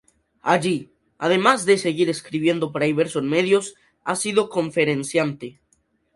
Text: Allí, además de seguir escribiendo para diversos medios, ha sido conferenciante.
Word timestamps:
Allí, 0.41 0.89
además 1.19 1.67
de 1.67 1.77
seguir 1.77 2.09
escribiendo 2.09 2.71
para 2.71 2.87
diversos 2.87 3.21
medios, 3.21 3.75
ha 4.03 4.15
sido 4.15 4.49
conferenciante. 4.49 5.59